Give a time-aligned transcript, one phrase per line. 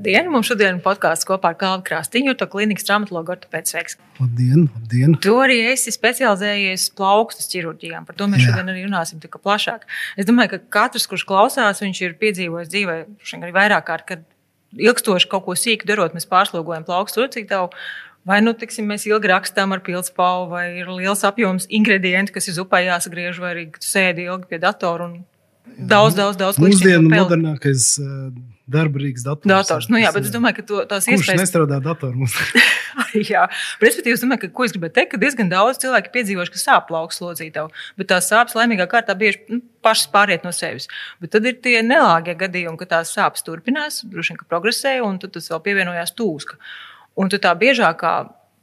[0.00, 0.30] Labdien!
[0.32, 3.98] Mums šodien ir podkāsts kopā ar Kalnu Krastīņu, to klīnikas traumatologu ortopēdu sveiks.
[4.16, 5.12] Labdien, labdien!
[5.20, 8.06] Tu arī esi specializējies plaukstas ķirurģijām.
[8.08, 8.54] Par to mēs Jā.
[8.54, 9.84] šodien arī runāsim tik plašāk.
[10.16, 12.96] Es domāju, ka katrs, kurš klausās, viņš ir piedzīvojis dzīvē
[13.42, 14.24] arī vairāk kārt, kad
[14.80, 17.68] ilgstoši kaut ko sīku darot, mēs pārslogojam plaukstu locītavu.
[18.24, 22.64] Vai nu tiksim, mēs ilgi rakstām ar pilspālu, vai ir liels apjoms ingredientu, kas ir
[22.64, 25.20] upē jāsagriež, vai arī sēdi ilgi pie datora un
[25.64, 26.60] daudz, daudz, daudz.
[26.62, 27.92] Mūsdienu modernākais
[28.70, 29.50] darba rīks dators.
[29.50, 31.42] Dators, nu jā, bet es domāju, ka to, tās Kurš iespējas.
[31.42, 32.28] Nestrādā datorā?
[33.32, 33.44] jā,
[33.82, 36.86] respektīvi, es domāju, ka, ko es gribēju teikt, ka diezgan daudz cilvēku piedzīvojuši, ka sāp
[36.90, 40.86] plauks slodzītavu, bet tās sāpes laimīgā kārtā bieži nu, pašas pāriet no sevis.
[41.22, 45.18] Bet tad ir tie nelāgie gadījumi, ka tās sāpes turpinās, droši vien, ka progresē, un
[45.22, 46.60] tad tas vēl pievienojās tūska.
[47.18, 48.14] Un tā biežākā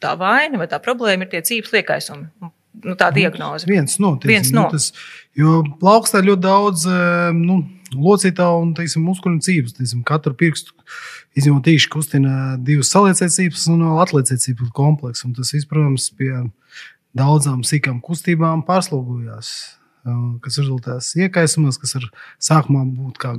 [0.04, 2.54] tā vaina vai tā problēma ir tie cīņas liekaisumi.
[2.84, 3.68] Nu, tā nu, diagnoze.
[3.70, 4.44] Viens no tiem.
[4.54, 4.68] No.
[4.68, 4.92] Nu, tas,
[5.38, 6.86] jo plaukstā ļoti daudz
[7.38, 7.62] nu,
[7.96, 9.40] locītā un teiksim, muskuļu.
[9.46, 10.76] Teiksim, katru pirkstu
[11.38, 15.30] izņemot īši kustina divas saliecēcības un atliecēcības kompleksu.
[15.30, 16.32] Un tas, viss, protams, pie
[17.18, 19.56] daudzām sīkām kustībām pārslogojās.
[20.40, 22.06] Kas rezultēs iekaisumos, kas ar
[22.40, 23.34] sākumā būtu kā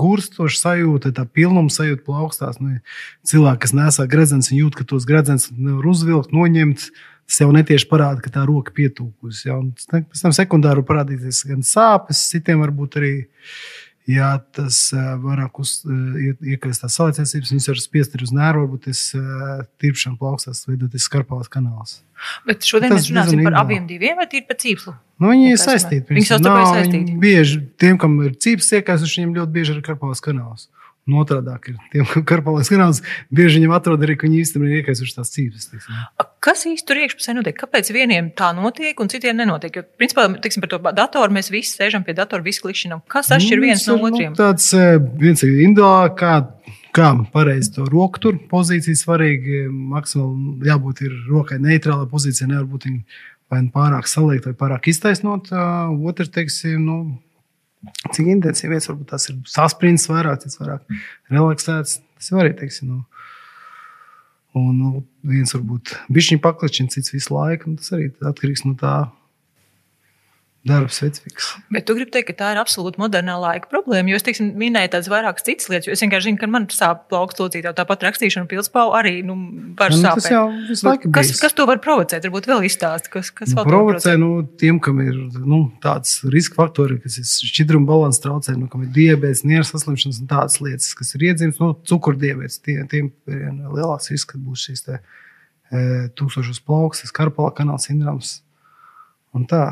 [0.00, 2.58] gurstoša sajūta, tā pilnuma sajūta plaukstās.
[2.58, 2.80] Nu,
[3.30, 6.88] cilvēki, kas nesā gredzens, jūt, ka tos gredzens nevar uzvilkt, noņemt.
[6.88, 9.44] Tas jau netieši parāda, ka tā roka pietūkusi.
[9.46, 9.60] Ja?
[9.92, 13.14] Pēc tam sekundāri parādīsies gan sāpes, citiem varbūt arī
[14.10, 15.66] Ja tas uh, vairāk uh,
[16.54, 21.50] iekļūst tās saulēcības, viņas var spiest uz nēru, varbūt tas uh, tirpšana plaukstās, veidoties skarpāls
[21.52, 22.00] kanāls.
[22.48, 24.96] Bet šodien mēs runāsim par abiem diviem, vai tīri par cīpslu?
[25.20, 26.16] Nu, viņi ir saistīti.
[26.16, 27.16] Viņi savstarpēji saistīti.
[27.22, 30.66] Bieži tiem, kam ir cīpsls iekļūst, viņiem ļoti bieži ir karpāls kanāls.
[31.08, 34.80] Un otrādi ir tiem, kam karpālais kanāls, bieži viņam atrod arī, ka viņi īstenībā ir
[34.80, 35.86] iekļūst tās cīpslas.
[36.40, 37.56] Kas īsti tur iekšpusē notiek?
[37.60, 39.74] Kāpēc vieniem tā notiek un citiem nenotiek?
[39.76, 43.02] Jo, principā, tiksim, par to datoru mēs visi sēžam pie datora, visi klikšķinam.
[43.12, 44.32] Kas atšķir nu, viens no otriem?
[44.32, 44.70] Nu, tāds
[45.20, 46.38] viens ir individuāli, kā,
[46.96, 49.66] kā pareizi to roku tur pozīciju svarīgi.
[49.68, 52.88] Maksimāli jābūt ir rokai neitrālai pozīcijai, nevar būt
[53.50, 55.52] vai nu pārāk saliekt vai pārāk iztaisnot.
[55.52, 62.00] Otrs, teiksim, nu, cik intensīvi vietas, varbūt tas ir saspringts vairāk, cits vairāk relaksēts.
[62.16, 63.04] Tas var arī, teiksim, nu,
[64.52, 67.76] Un nu, viens varbūt bišķiņa paklačina, cits visu laiku.
[67.80, 68.94] Tas arī atkarīgs no tā
[70.66, 71.54] darba specifikas.
[71.72, 74.12] Bet tu gribi teikt, ka tā ir absolūti modernā laika problēma.
[74.12, 75.88] Jo es teiksim, minēju tādas vairākas citas lietas.
[75.94, 79.38] Es vienkārši zinu, ka man sāp plaukts locītā, tāpat rakstīšana pilspālu arī nu,
[79.78, 80.26] var nu, sāpēt.
[80.26, 82.28] Tas jau visu laiku kas, kas to var provocēt?
[82.28, 87.00] Varbūt vēl izstāst, kas, kas nu, provocē nu, tiem, kam ir nu, tāds riska faktori,
[87.00, 91.16] kas ir šķidruma balanss traucē, nu, kam ir diabetes, nieras saslimšanas un tādas lietas, kas
[91.16, 92.60] ir iedzīmes, nu, cukurdiabetes.
[92.60, 95.00] Tie, tiem ir lielāks risks, ka būs šīs te,
[95.72, 95.86] e,
[96.20, 98.42] tūkstošos plaukstas, karpala kanāla sindroms
[99.32, 99.64] un tā.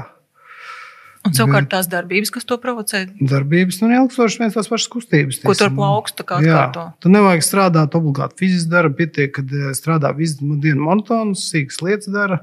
[1.26, 3.02] Un savukārt tās darbības, kas to provocē?
[3.18, 5.40] Darbības, nu, ilgstoši viens tās pašas kustības.
[5.42, 6.84] Ko tur plaukst, kā atkārto?
[7.02, 12.12] Tu nevajag strādāt obligāti fiziski darbu, pietiek, kad eh, strādā visu dienu monotonus, sīkas lietas
[12.14, 12.40] dara.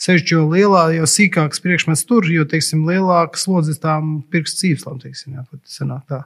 [0.00, 5.36] Sevišķi jo lielā, jo sīkāks priekšmets tur, jo, teiksim, lielāks slodzes tām pirkstu cīpslām, teiksim,
[5.36, 6.22] jā, pat sanāk tā.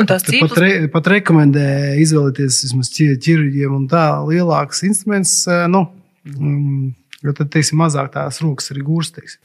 [0.00, 0.54] Un tās cīplas...
[0.54, 1.68] pat, re, pat rekomendē
[2.00, 5.86] izvēlēties vismaz ķirurģiem un tā lielāks instruments, eh, nu,
[6.28, 6.90] mm,
[7.24, 9.40] jo tad, teiksim, mazāk tās rokas arī gūstas.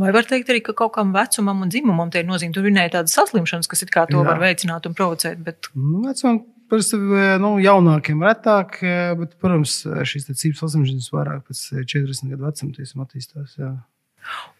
[0.00, 2.54] Vai var teikt arī, ka kaut kam vecumam un dzimumam tie ir nozīme?
[2.56, 4.26] Tur minēja tādas saslimšanas, kas it kā to Jā.
[4.28, 5.40] var veicināt un provocēt.
[5.44, 5.70] Bet...
[5.74, 6.42] Nu, vecumam
[6.72, 6.98] parasti
[7.42, 8.78] nu, jaunākiem retāk,
[9.20, 9.80] bet, protams,
[10.10, 13.58] šīs cīņas saslimšanas vairāk pēc 40 gadu vecuma attīstās.
[13.60, 13.74] Jā.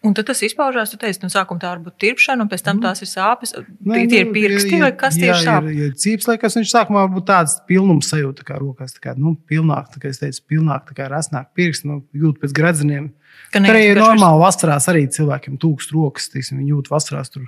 [0.05, 2.81] Un tad tas izpaužās, tu teici, no sākuma tā var būt tirpšana, un pēc tam
[2.83, 3.55] tās ir sāpes.
[3.57, 5.73] Nē, tie ir nu, pirksti, vai kas tie ir sāpes?
[5.73, 9.15] Ja, ja cīps liekas, viņš sākumā var būt tāds pilnums sajūta kā rokās, tā kā,
[9.17, 13.09] nu, pilnāk, tā kā es teicu, pilnāk, tā kā rasnāk pirksti, nu, jūt pēc gredzeniem.
[13.55, 17.47] Ne, arī normāli vasarās arī cilvēkiem tūkst rokas, teiksim, viņi jūt vasarās tur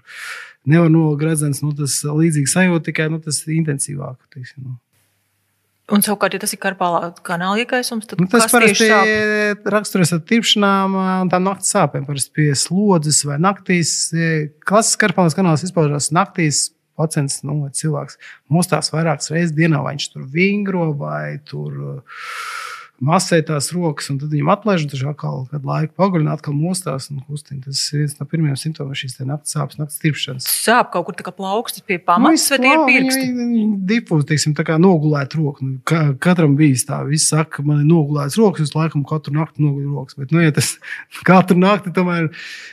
[0.67, 4.77] nevar no gredzens, nu, tas līdzīgi sajūta, tikai, nu, tas intensīvāk, teiksim, nu.
[5.87, 8.89] Un, savukārt, ja tas ir karpālā kanāla iekaisums, tad nu, tas parasti
[9.71, 12.03] raksturojas ar tirpšanām un tām naktas sāpēm.
[12.09, 13.93] Parasti pie slodzes vai naktīs.
[14.67, 16.67] Klasiskais karpālās kanāls izpaužās naktīs.
[16.97, 18.17] Pacients, nu, cilvēks
[18.49, 21.75] mostās vairākas reizes dienā, vai viņš tur vingro vai tur.
[21.77, 22.23] Uh,
[23.03, 27.09] masē tās rokas, un tad viņam atlaiž, un tas atkal kādu laiku paguļina, atkal mostās
[27.11, 27.61] un kustina.
[27.67, 30.47] Tas ir viens no pirmajiem simptomiem šīs naktas sāpes, naktas tirpšanas.
[30.65, 33.65] Sāp kaut kur tā kā plaukstas pie pamatas, vai tie ir pirksti?
[33.91, 35.67] Dipus, teiksim, tā kā nogulēt roku.
[35.67, 39.65] Nu, ka, katram bijis tā, viss saka, man ir nogulēts rokas, es laikam katru nakti
[39.65, 40.17] noguļu rokas.
[40.17, 40.73] Bet, nu, ja tas
[41.27, 42.31] katru nakti tomēr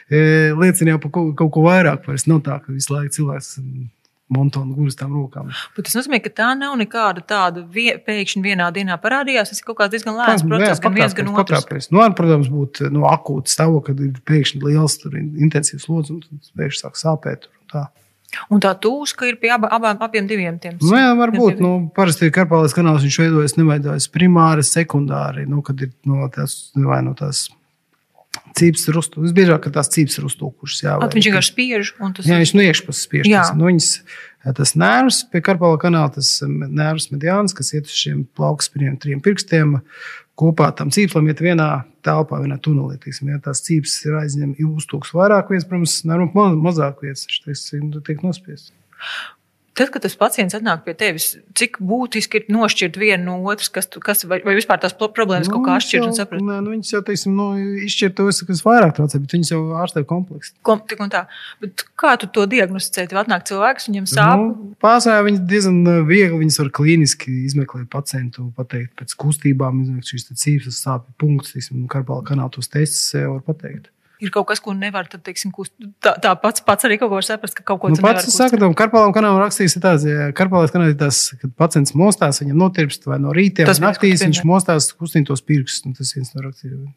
[0.08, 0.22] e,
[0.56, 3.58] liecina jau par kaut, kaut ko vairāk, vairs nav tā, ka visu laiku cilvēks
[4.32, 5.50] montonu gurus tām rokām.
[5.76, 9.52] Bet tas nozīmē, ka tā nav nekāda tāda vie, pēkšņi vienā dienā parādījās.
[9.52, 11.90] Tas ir kaut kāds diezgan lēns process, gan viens, gan otrs.
[11.92, 16.16] Nu, var, protams, būt no nu, akūta stāvokļa, kad ir pēkšņi liels, tur, intensīvs slodzi
[16.16, 16.24] un
[16.56, 17.50] pēkšņi sāk sāpēt.
[17.72, 17.86] Tur,
[18.50, 20.78] Un tā tūska ir pie ab, abām, abiem diviem tiem.
[20.82, 21.60] Nu, jā, varbūt.
[21.62, 25.44] Nu, parasti karpālais kanāls viņš veidojas, neveidojas primāri, sekundāri.
[25.46, 27.46] Nu, kad ir no tās, vai no tās
[28.58, 29.22] cīpes rustu.
[29.24, 30.82] Visbiežāk, ka tās cīpes ir uztūkušas.
[30.84, 31.90] Jā, At, viņš vienkārši spiež.
[32.16, 32.28] Tas...
[32.28, 33.28] Jā, viņš no iekšpuses spiež.
[33.30, 33.88] Tas, nu, viņas,
[34.58, 39.78] tas nervs pie karpāla kanāla, tas nervs mediāns, kas iet uz šiem plaukspiriem trim pirkstiem,
[40.38, 41.68] kopā tam cīpslam iet vienā
[42.06, 42.98] telpā, vienā tunelī.
[43.02, 48.24] Tiksim, ja tās cīpes ir aizņem uztūks vairāk vietas, protams, nervum mazāk vietas, tas tiek
[48.24, 48.74] nospiests.
[49.74, 53.88] Tad, kad tas pacients atnāk pie tevis, cik būtiski ir nošķirt vienu no otras, kas,
[54.04, 56.44] kas vai, vai vispār tās problēmas nu, kaut kā atšķirt un saprast?
[56.46, 57.46] Nē, nu, viņas jau, teiksim, nu,
[57.88, 60.54] izšķirt tos, kas vairāk traucē, bet viņas jau ārstē kompleksi.
[60.68, 61.24] Kom, tik un tā.
[61.64, 63.08] Bet kā tu to diagnosticē?
[63.10, 64.44] Tev atnāk cilvēks, viņam sāp?
[64.44, 70.14] Nu, Pārsvarā viņas diezgan uh, viegli, viņas var klīniski izmeklēt pacientu, pateikt pēc kustībām, izmeklēt
[70.14, 73.90] šīs cīpes, sāpju punktus, teiksim, karpāla kanāla tos testus var pateikt
[74.24, 75.72] ir kaut kas, ko nevar tad, teiksim, kust,
[76.04, 78.74] tā, tā pats, pats arī kaut ko saprast, ka kaut ko nu, pats saka, tam
[78.78, 83.20] karpālam kanālam rakstīs tāds, ja karpālais kanāls ir tas, kad pacients mostās, viņam notirpst vai
[83.22, 86.92] no rītiem, tas naktīs, viņš mostās, kustina tos pirkstus, nu, tas viens no rakstījumiem.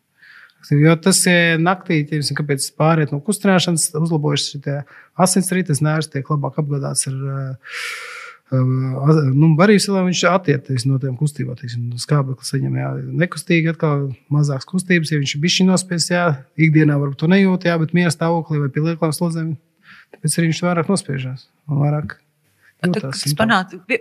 [0.73, 4.79] Jo tas ir naktī, ja kāpēc pāriet no kustināšanas, uzlabojas šī
[5.23, 7.77] asinsrīte, tas nērs tiek labāk apgādāts ar uh,
[8.51, 11.57] nu, barības vēl viņš attiecies no tiem kustībām.
[11.99, 12.91] Skābeklis saņem jā,
[13.23, 15.11] nekustīgi, atkal mazākas kustības.
[15.11, 16.27] Ja viņš ir bijis nospiests, jā,
[16.67, 19.51] ikdienā varbūt to nejūt, jā, bet miera stāvoklī vai pie lieklām slodzēm,
[20.15, 21.49] tāpēc arī viņš vairāk nospiežās.
[21.67, 22.15] Vairāk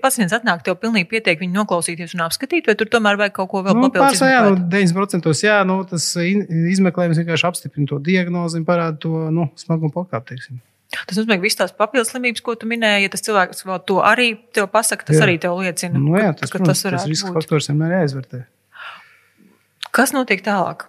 [0.05, 3.63] pacients atnāk tev pilnīgi pietiek viņu noklausīties un apskatīt, vai tur tomēr vajag kaut ko
[3.65, 4.21] vēl nu, papildus?
[4.21, 9.49] Jā, nu, 90% jā, nu, tas izmeklējums vienkārši apstiprina to diagnozi un parāda to nu,
[9.57, 10.37] smagumu pakāpi.
[10.95, 13.97] Tas nozīmē, ka visas tās papildus slimības, ko tu minēji, ja tas cilvēks vēl to
[14.07, 15.25] arī tev pasaka, tas jā.
[15.27, 18.45] arī tev liecina, nu, jā, tas, ka, protams, tas, tas riska faktors vienmēr jāizvērtē.
[19.97, 20.87] Kas notiek tālāk?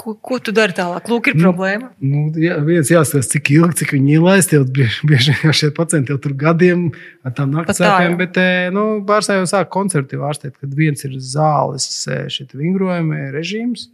[0.00, 1.10] Ko, ko tu dari tālāk?
[1.12, 1.90] Lūk, ir nu, problēma.
[2.00, 4.54] Nu, jā, viens jāsaka, cik ilgi, cik viņi ielaist.
[4.54, 6.86] Jau bieži vien šie pacienti jau tur gadiem
[7.26, 11.88] ar tām naktsāpēm, bet eh, nu, pārstāvjā jau sāk koncertīvi ārstēt, kad viens ir zāles
[12.08, 13.90] eh, šie vingrojumi režīms.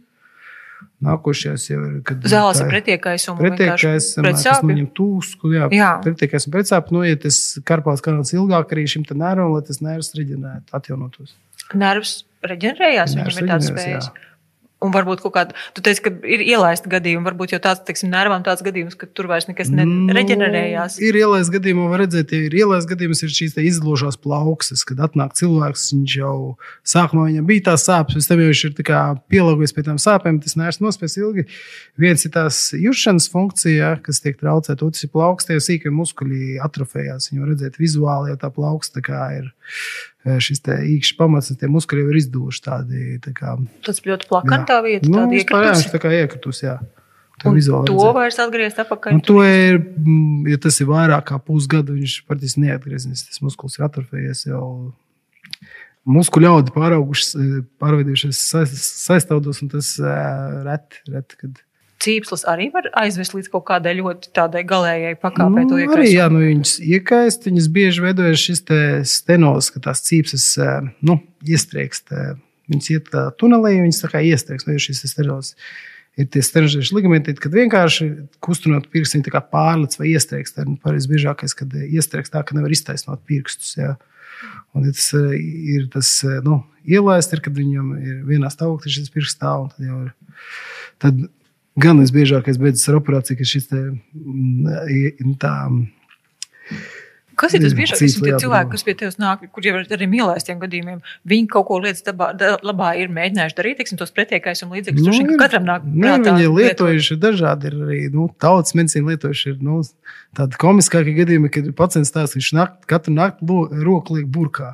[1.05, 1.97] Nākošais jau ir.
[2.29, 4.09] Zāles ir pretiekais un pretiekais.
[4.17, 5.89] Tas viņam tūsku, jā, jā.
[6.05, 6.89] pretiekais un pretsāp.
[6.95, 7.37] Nu, tas
[7.67, 11.35] karpās kanāls ilgāk arī šim nervam, lai tas nervs reģenerētu, atjaunotos.
[11.77, 12.15] Nervs
[12.45, 14.09] reģenerējās, viņam ir tāds spējas.
[14.09, 14.25] Jā.
[14.77, 18.43] Un varbūt kaut kāda, tu teici, ka ir ielaista gadījuma, varbūt jau tāds, teiksim, nervam
[18.45, 20.99] tāds gadījums, ka tur vairs nekas nereģenerējās.
[20.99, 25.01] Nu, ir ielaista gadījumā, var redzēt, ja ir ielaista gadījums, ir šīs izložās plauksnes, kad
[25.07, 26.35] atnāk cilvēks, viņš jau
[26.85, 28.75] sākumā viņam bija tās sāpes, pēc tam jau viņš ir
[29.33, 31.47] pielāgojies pie tām sāpēm, tas nērs nospēs ilgi.
[31.97, 37.31] Viens ir tās jušanas funkcija, kas tiek traucēta, otrs ir plaukstie sīkie muskuļi atrofējās.
[37.33, 39.01] Viņu redzēt vizuāli, ja tā plauksta
[39.33, 39.49] ir
[40.43, 43.17] šis īkšķis pamats, tie muskuļi jau ir izduvuši tādi.
[43.23, 43.55] Tā kā,
[43.85, 46.77] Tas ļoti plakantā vieta, nu, vispār, jā, tā kā iekritus, jā.
[47.37, 49.13] To vairs atgriezt atpakaļ.
[49.13, 53.27] Un to ir, mm, ja tas ir vairāk kā pusgadu, viņš patiesībā neatgriezīsies.
[53.29, 54.63] Tas muskulis ir atrofējies jau.
[56.07, 57.43] Muskuļu audi pārauguši,
[57.83, 58.39] pārveidojušies
[58.81, 59.91] saistāvdos, un tas
[60.65, 61.61] reti, reti, kad
[62.07, 65.65] cīpslis arī var aizvest līdz kaut kādai ļoti tādai galējai pakāpei.
[65.67, 68.63] Nu, arī, jā, nu, viņas iekaist, viņas bieži veidojas šis
[69.11, 72.09] stenos, ka tās cīpses eh, nu, iestriekst.
[72.15, 72.33] Eh,
[72.71, 75.53] viņas iet tā tunelī, viņas tā kā iestriekst, vai šis stenos.
[76.17, 78.07] Ir tie sterožieši ligamenti, kad vienkārši
[78.41, 80.55] kustinot pirkstu, viņi pārlec vai iestriekst.
[80.55, 83.75] Tā ir pareizi biežākais, kad iestriekst tā, ka nevar iztaisnot pirkstus.
[83.77, 83.93] Jā.
[84.73, 85.35] Un, ja tas eh,
[85.77, 86.09] ir tas
[86.45, 89.69] nu, ielaist, ir, kad viņam ir vienā stāvoklī šis pirksts stāv.
[89.75, 90.47] Tad, ir,
[91.03, 91.21] tad
[91.79, 93.81] gan visbiežākais beidzas ar operāciju, ka šis te,
[94.13, 95.55] mm, tā.
[97.37, 98.15] Kas ir tas biežākais?
[98.17, 101.77] Tie cilvēki, kas pie tevis nāk, kur jau ar arī mīlestiem gadījumiem, viņi kaut ko
[101.83, 102.31] lietas dabā,
[102.65, 105.03] labā ir mēģinājuši darīt, teiksim, tos pretiekais un līdzīgs.
[105.05, 105.85] Nu, tur katram nāk.
[105.85, 109.53] Ne, viņi ir lietojuši dažādi, ir arī nu, tautas medicīna lietojuši.
[109.53, 109.83] Ir, nu,
[110.37, 114.73] tādi komiskākie gadījumi, kad pacients stāsta, ka viņš nakt, katru nakti roku liek burkā.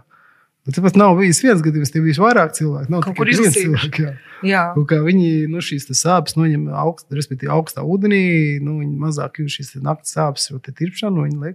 [0.63, 2.91] Bet tāpat nav bijis viens gadījums, tie bija vairāk cilvēki.
[2.93, 3.99] Nav tikai viens cilvēks.
[3.99, 4.13] Jā.
[4.47, 4.63] Jā.
[4.79, 8.23] Un, viņi nu, šīs sāpes noņem augst, respektīvi augstā ūdenī,
[8.63, 11.53] nu, viņi mazāk jūt šīs naktas sāpes, jo tie tirpšana, nu.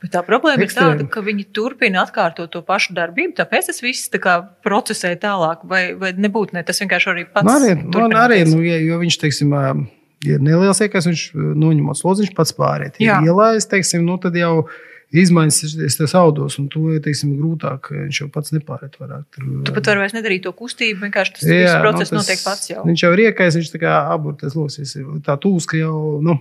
[0.00, 0.92] Bet tā problēma Ekstrēm.
[0.92, 5.12] ir tāda, ka viņi turpina atkārtot to pašu darbību, tāpēc tas viss tā kā procesē
[5.20, 7.48] tālāk, vai, vai nebūtu ne tas vienkārši arī pats.
[7.48, 9.52] Nu, arī, nu, arī nu, ja, jo viņš, teiksim,
[10.24, 13.00] ir neliels iekais, viņš noņemot slodziņš pats pārēt.
[13.02, 14.68] Ja ielājas, teiksim, nu, tad jau
[15.22, 17.92] izmaiņas tajos audos, un to teiksim, grūtāk.
[17.94, 18.96] Viņš jau pats nepāriet.
[18.98, 22.70] Tu pat vari vairs nedarīt to kustību, vienkārši tas jā, process nu, tas, notiek pats
[22.72, 22.86] jau.
[22.88, 24.96] Viņš jau ir iekais, viņš tā kā aburtais losis.
[25.26, 25.94] Tā tūs, ka jau
[26.24, 26.38] nu,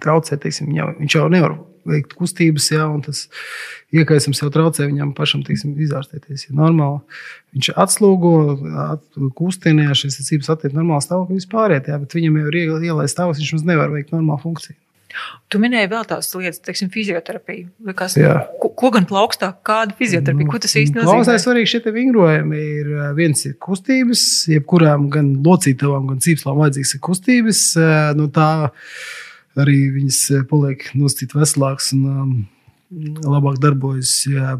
[0.00, 3.24] traucē, teiksim, jau, viņš jau nevar veikt kustības, jā, un tas
[3.96, 6.48] iekaisums jau traucē viņam pašam teiksim, izārstēties.
[6.48, 7.00] Ja normāli
[7.56, 8.34] viņš atslūgo,
[8.84, 9.04] at,
[9.38, 13.66] kustinē, šis cīņas attiek normāli stāvokļi vispār, jā, bet viņam jau ir ielaist stāvoklis, viņš
[13.68, 14.76] nevar veikt normālu funkciju.
[15.50, 17.70] Tu minēji vēl tās lietas, teiksim, fizioterapiju.
[17.98, 18.14] Kas,
[18.62, 21.40] ko, ko gan plaukstā, kāda fizioterapija, ko tas īsti Plaukstai nozīmē?
[21.44, 27.64] svarīgi šie vingrojumi ir viens ir kustības, jebkurām gan locītavām, gan cīpslām vajadzīgs ir kustības.
[28.18, 28.50] No tā
[29.58, 32.34] arī viņas paliek nosacīt veselāks un um,
[32.90, 34.12] labāk darbojas.
[34.30, 34.56] Jā.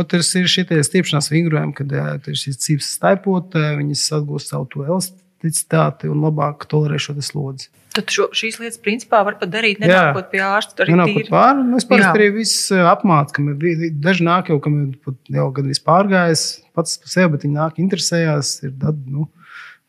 [0.00, 4.84] Otrs ir šie tie stiepšanās vingrojumi, kad jā, ir šīs cīpslas staipot, viņas atgūst savu
[4.86, 7.70] elasticitāti un labāk tolerē šo slodzi.
[7.96, 10.84] Tad šo, šīs lietas principā var pat darīt, nenākot pie ārsta.
[10.84, 11.22] Arī Nenāk tīri.
[11.30, 11.62] pat pāri.
[11.70, 15.80] Nu, Es parasti arī viss apmācu, ka vi- daži nāk jau, kam ir jau gandrīz
[15.86, 16.42] pārgājis
[16.76, 18.52] pats par sevi, bet viņi nāk interesējās.
[18.68, 19.28] Ir tad, nu,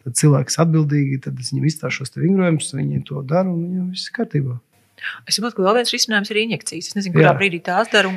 [0.04, 3.60] tad cilvēki ir atbildīgi, tad es viņiem izstāstu šos te vingrojumus, viņi to dara un
[3.66, 4.60] viņiem viss ir kārtībā.
[5.28, 6.90] Es saprotu, ka vēl viens risinājums ir injekcijas.
[6.90, 7.38] Es nezinu, kurā Jā.
[7.38, 8.10] brīdī tās dara.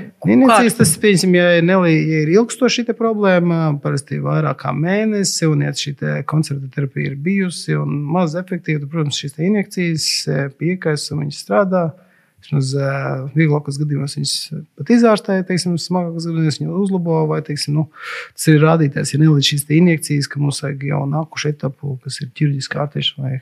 [0.48, 5.48] kā- tas, pieņemsim, ja ir, nelī, ja ir ilgstoša problēma, parasti ir vairāk kā mēnesi,
[5.50, 10.48] un ja šī koncerta terapija ir bijusi un maz efektīva, tad, protams, šīs injekcijas eh,
[10.56, 11.92] piekais un viņas strādā.
[12.40, 14.34] Vismaz eh, vieglākos gadījumos viņas
[14.80, 17.18] pat izārstēja, teiksim, smagākos gadījumos viņa uzlabo.
[17.28, 17.90] Vai, teiksim, nu,
[18.32, 22.32] tas ir rādītājs, ja nelīdz šīs injekcijas, ka mums vajag jau nākušu etapu, kas ir
[22.32, 23.36] ķirurģiska ārstēšana.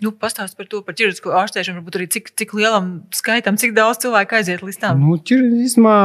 [0.00, 4.00] Nu, Pastāst par to, par ķirurģisko ārstēšanu, varbūt arī cik, cik lielam skaitam, cik daudz
[4.04, 5.00] cilvēku aiziet līdz tam.
[5.02, 5.96] Nu, ķirurģismā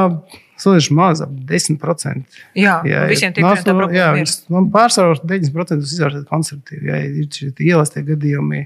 [0.60, 2.40] salīdzinoši maz, ap 10%.
[2.60, 4.34] Jā, Jā, visiem ja tiem nāc tā no- problēma ir.
[4.52, 6.92] Man pārsvarā 90% izvērtēt konservatīvi.
[6.92, 8.66] Jā, ir šie ielastie gadījumi.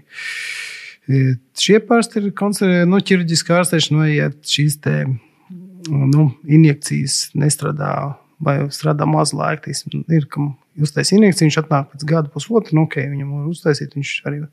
[1.10, 5.06] E, Šie parasti ir konser- nu, ķirurģiski ārstēšana, vai ja šīs te,
[5.90, 9.74] nu, injekcijas nestrādā vai strādā maz laika.
[10.10, 14.14] Ir, kam uztais injekciju, viņš atnāk pēc gada pusotra, nu, ok, viņam var uztaisīt, viņš
[14.30, 14.44] arī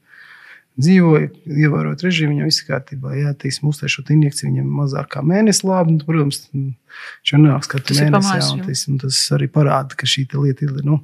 [0.80, 3.14] dzīvoja, ievērojot režīmu, viņam viss ir kārtībā.
[3.16, 7.96] Jā, tīsim, uztaisot injekciju, viņam mazāk kā mēnesis labi, nu, protams, viņš jau nāks katru
[7.96, 8.36] ir mēnesi.
[8.36, 10.76] jā, un, tīsim, tas arī parāda, ka šī lieta ir.
[10.86, 11.00] Nu,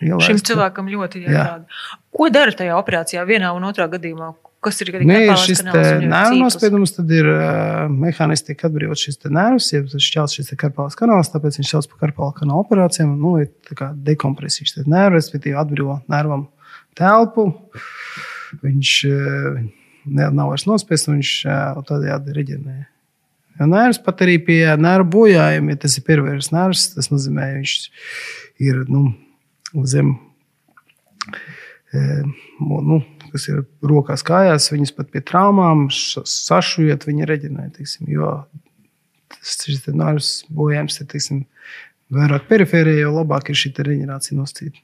[0.00, 0.32] ielaista.
[0.32, 1.32] Šim cilvēkam ļoti Jā.
[1.32, 1.96] jāsaka.
[2.18, 4.32] Ko dara tajā operācijā, vienā un otrā gadījumā?
[4.64, 6.40] Kas ir Nē, ir karpālais šis ir nervu cīkls?
[6.42, 10.98] nospiedums, tad ir uh, mehāniski tiek atbrīvots šis nervs, ja tas šķels šis te karpālais
[10.98, 13.12] kanāls, tāpēc viņš sauc par karpāla kanāla operācijām.
[13.22, 16.48] Nu, ir tā kā dekompresija šis te nervs, respektīvi atbrīvo nervam
[16.98, 17.52] telpu.
[18.62, 19.58] Viņš uh,
[20.06, 22.78] ne, nav vairs nospiests, un viņš uh, tādējādi reģenē.
[23.58, 27.58] Ja nervs pat arī pie nervu bojājuma, ja tas ir pervers nervs, tas nozīmē, ka
[27.58, 27.74] viņš
[28.68, 29.08] ir nu,
[29.88, 30.14] zem
[32.60, 33.00] nu,
[33.32, 37.28] kas ir rokās, kājās, viņas pat pie traumām sašujot, viņi.
[37.76, 38.32] Teiksim, jo
[39.32, 41.46] tas te nervs bojājums ir teiksim,
[42.12, 44.80] vairāk perifērijā, jo labāk ir šī te reģenerācija nosacīta.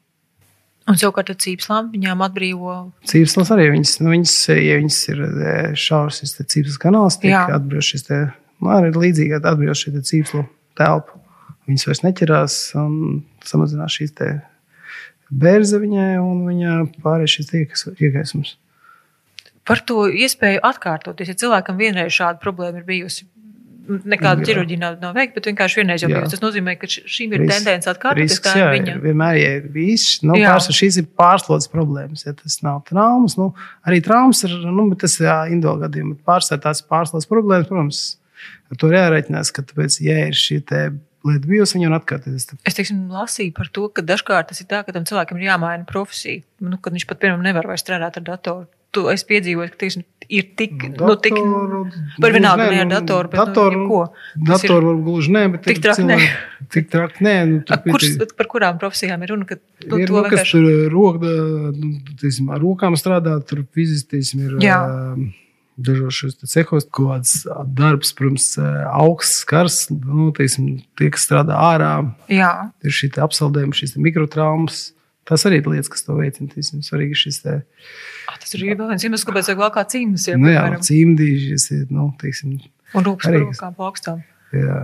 [0.85, 2.75] Un savukārt ar cīpslām viņām atbrīvo.
[3.09, 7.47] Cīpslas arī viņas, nu, viņas, ja viņas ir e, šaurs, šis cīpslas kanāls, tiek Jā.
[7.57, 8.19] atbrīvots šis te,
[8.61, 10.45] nu, arī līdzīgi atbrīvots šī te cīpslu
[10.77, 11.23] telpu.
[11.71, 12.99] Viņas vairs neķerās un
[13.49, 14.29] samazinās šīs te
[15.33, 17.55] bērze viņai un viņa pārējais šis
[17.95, 18.55] iekaisums.
[19.65, 21.31] Par to iespēju atkārtoties.
[21.33, 23.25] Ja cilvēkam vienreiz šāda problēma ir bijusi,
[23.85, 26.33] nekāda ķirurģija nav, nav veikta, bet vienkārši vienreiz jau bijusi.
[26.35, 28.41] Tas nozīmē, ka šīm ir Risks- tendence atkārtoties.
[28.45, 28.97] Tā ir jā, viņa.
[29.05, 30.07] vienmēr ja ir bijis.
[30.25, 32.27] Nu, pārsvar, šīs ir pārslodzes problēmas.
[32.27, 33.53] Ja tas nav traumas, nu,
[33.87, 36.19] arī traumas ir, nu, bet tas ir individuāli gadījumi.
[36.27, 38.05] Pārsvarā tās ir pārslodzes problēmas, protams,
[38.71, 40.85] ar to ir jārēķinās, ka tāpēc, ja ir šī te
[41.25, 42.49] lieta bijusi, viņa var atkārtoties.
[42.69, 45.87] Es teiksim, lasīju par to, ka dažkārt tas ir tā, ka tam cilvēkam ir jāmaina
[45.89, 46.45] profesija.
[46.61, 48.67] Nu, kad viņš pat, piemēram, nevar vairs strādāt ar datoru.
[48.95, 51.81] Tu esi piedzīvojis, ka teiksim, ir tik, nu, tik Datoru-
[52.23, 55.43] par vienalga nē, ne ar nu, datoru, bet datoru- nu, ir- Datoru varbūt gluži nē,
[55.53, 56.29] bet Tik traki cilvēki-
[56.75, 57.35] Tik traki nē.
[57.51, 59.45] Nu, tur A, pietiek- par kurām profesijām ir runa?
[59.51, 61.19] Kad, nu, ir to nu, kas tur roka,
[61.77, 61.91] nu,
[62.23, 64.61] teiksim, ar rokām strādā, tur fiziski teiksim, ir.
[64.65, 64.79] Jā.
[64.81, 65.33] ā,
[65.77, 67.33] Dažos te cehos kaut kāds
[67.75, 69.91] darbs, protams, ā, augsts, karsts.
[69.91, 74.93] Nu, teiksim, tie, kas strādā ārā, Jā, ir šī apsaldējuma, šīs mikrotraumas.
[75.25, 76.51] Tas arī ir lietas, kas to veicina.
[76.85, 77.55] Svarīgi ir šis te,
[78.29, 80.27] Ah, tas ir vēl viens iemesls, kāpēc vajag vēl kā cīņas.
[80.29, 80.83] Ja, nu, jā, piemēram.
[80.85, 82.59] cīmdīši, nu, teiksim,
[82.95, 84.21] Un rūpes par rokām plaukstām.
[84.53, 84.83] jā.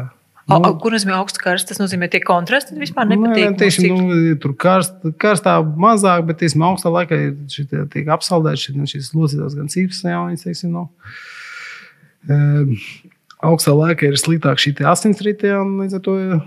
[0.50, 1.68] Nu, Nu, Kur nozīmē augsts karsts?
[1.68, 3.52] Tas nozīmē, tie kontrasti vispār Nu, nepatīk.
[3.52, 8.64] nē, Tieši nu, tur karst, karstā mazāk, bet tieši augstā laikā ir šitie tiek apsaldēts
[8.64, 10.88] šī, šīs locītās gan cīpes, jau viņas, teiksim, nu,
[12.28, 12.38] e,
[13.46, 16.40] augstā laikā ir sliktāk šī te asinsrite, un līdz ar to nu,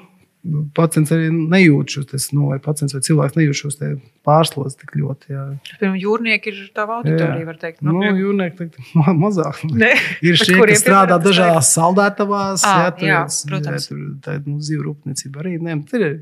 [0.75, 3.91] pacients arī nejūt šos, tas, nu, vai pacients vai cilvēks nejūt šos te
[4.27, 5.31] pārslodzi tik ļoti.
[5.31, 5.43] Jā.
[5.79, 7.79] Piemēram, jūrnieki ir tava auditorija, var teikt.
[7.81, 9.61] Nu, piemēram- jūrnieki teikt, ma- mazāk.
[9.71, 9.93] Ne.
[10.27, 13.87] Ir šie, kas strādā dažādās saldētavās, Ā, jā, tur, jā, protams.
[13.87, 15.55] jā, tur tā ir nu, zīve rūpniecība arī.
[15.63, 16.19] Nē, tur ir.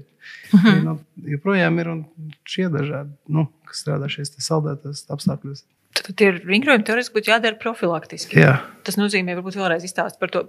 [0.54, 0.82] Mhm.
[0.86, 0.94] Nu,
[1.34, 2.02] joprojām ir un
[2.46, 5.64] šie dažādi, nu, kas strādā šajos te saldētos apstākļos.
[5.92, 8.40] Tad tie vingrojumi teorētiski būtu jādara profilaktiski.
[8.40, 10.42] Jā, Tas nozīmē, varbūt vēlreiz izstāstīt par to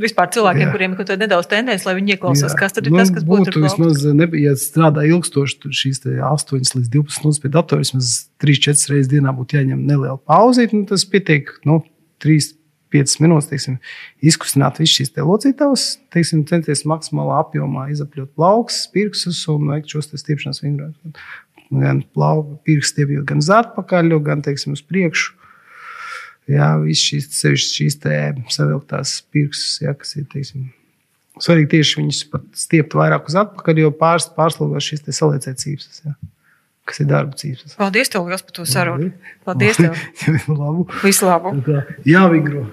[0.00, 0.70] vispār cilvēkiem, Jā.
[0.72, 2.58] kuriem ir nedaudz tendence, lai viņi ieklausās, jā.
[2.62, 6.16] kas tad ir Nu, tas, kas būtu būtu vismaz, ne, ja strādā ilgstoši, šīs te
[6.16, 10.86] 8 līdz 12 stundas pie datora, vismaz 3-4 reizes dienā būtu jāņem neliela pauzīt, nu,
[10.88, 11.82] tas pietiek, nu,
[12.24, 13.76] 3-5 minūtes teiksim,
[14.24, 20.64] izkustināt visas šīs locītavas, teiksim, centies maksimālā apjomā izapļot plaukstus, pirkstus un veikt šos stiepšanas
[20.64, 21.28] vingrojumus.
[21.80, 25.34] Gan plauku pirksti stiepjot gan uz atpakaļ, gan teiksim, uz priekšu.
[26.54, 27.98] Jā, visas šīs, sevišķi šīs
[28.52, 30.66] savilktās pirkstus, jā, kas ir teiksim,
[31.40, 32.20] svarīgi tieši viņus
[32.66, 36.04] stiept vairāk uz atpakaļ, jo pārs, pārslogos šīs saliecēcības.
[36.84, 37.78] Kas ir darba cīņas.
[37.80, 39.08] Paldies, tev liels par to sarunu.
[39.48, 39.80] Paldies!
[39.80, 39.96] Tev.
[40.60, 40.84] labu.
[41.00, 41.56] Visu labu!
[42.04, 42.66] Jā, Vigro!